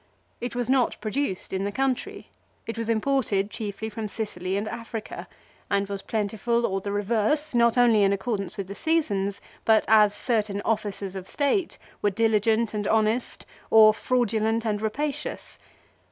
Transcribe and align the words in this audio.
It 0.39 0.55
was 0.55 0.67
not 0.67 0.99
produced 0.99 1.53
in 1.53 1.63
the 1.63 1.71
country. 1.71 2.31
It 2.65 2.75
was 2.75 2.89
imported 2.89 3.51
chiefly 3.51 3.87
from 3.87 4.07
Sicily 4.07 4.57
and 4.57 4.67
Africa, 4.67 5.27
and 5.69 5.87
was 5.87 6.01
plentiful 6.01 6.65
or 6.65 6.81
the 6.81 6.91
reverse, 6.91 7.53
not 7.53 7.77
only 7.77 8.01
in 8.01 8.11
accordance 8.11 8.57
with 8.57 8.65
the 8.65 8.73
seasons, 8.73 9.39
but 9.63 9.85
as 9.87 10.11
certain 10.15 10.59
officers 10.61 11.15
of 11.15 11.27
state 11.27 11.77
were 12.01 12.09
diligent 12.09 12.73
and 12.73 12.87
honest, 12.87 13.45
or 13.69 13.93
fraudulent 13.93 14.65
and 14.65 14.81
rapacious. 14.81 15.59